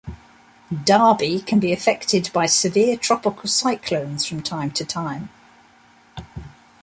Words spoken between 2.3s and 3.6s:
by severe tropical